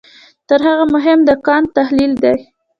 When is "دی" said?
2.23-2.35